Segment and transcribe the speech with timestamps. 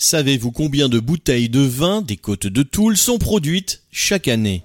[0.00, 4.62] Savez-vous combien de bouteilles de vin des côtes de Toul sont produites chaque année?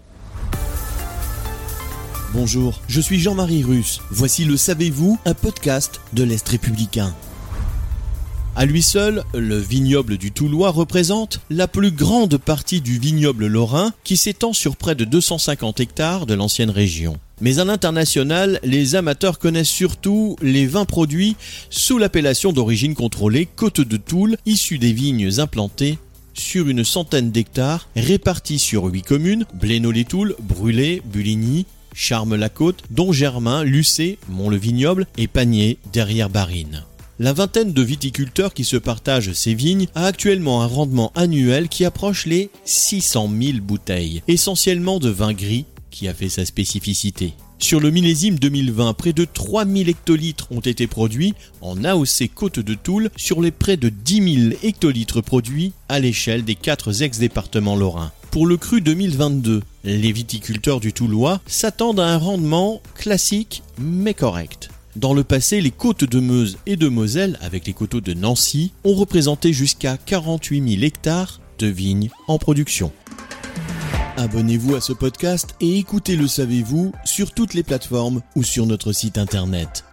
[2.35, 3.99] Bonjour, je suis Jean-Marie Russe.
[4.11, 7.15] Voici le Savez-vous, un podcast de l'Est républicain.
[8.55, 13.91] À lui seul, le vignoble du Toulois représente la plus grande partie du vignoble lorrain
[14.03, 17.17] qui s'étend sur près de 250 hectares de l'ancienne région.
[17.43, 21.35] Mais à l'international, les amateurs connaissent surtout les vins produits
[21.69, 25.97] sous l'appellation d'origine contrôlée Côte de Toul, issus des vignes implantées
[26.33, 35.05] sur une centaine d'hectares répartis sur huit communes, Blénaud-les-Toules, Brûlé, Buligny, Charmes-la-Côte, Don-Germain, Lucé, Mont-le-Vignoble
[35.17, 36.85] et Panier derrière Barine.
[37.19, 41.83] La vingtaine de viticulteurs qui se partagent ces vignes a actuellement un rendement annuel qui
[41.83, 47.35] approche les 600 000 bouteilles, essentiellement de vin gris qui a fait sa spécificité.
[47.59, 52.73] Sur le millésime 2020, près de 3000 hectolitres ont été produits en AOC Côte de
[52.73, 58.11] Toul sur les près de 10 000 hectolitres produits à l'échelle des quatre ex-départements lorrains.
[58.31, 64.69] Pour le cru 2022, les viticulteurs du Toulois s'attendent à un rendement classique mais correct.
[64.95, 68.73] Dans le passé, les côtes de Meuse et de Moselle, avec les coteaux de Nancy,
[68.83, 72.91] ont représenté jusqu'à 48 000 hectares de vignes en production.
[74.23, 78.93] Abonnez-vous à ce podcast et écoutez Le Savez-vous sur toutes les plateformes ou sur notre
[78.93, 79.83] site internet.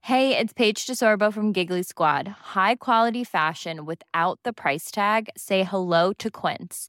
[0.00, 2.28] Hey, it's Paige DeSorbo from Giggly Squad.
[2.54, 5.28] High quality fashion without the price tag.
[5.36, 6.88] Say hello to Quince.